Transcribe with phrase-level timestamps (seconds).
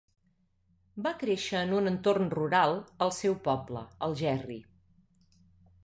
[1.07, 2.75] Va créixer en un entorn rural,
[3.07, 4.63] al seu poble, Algerri.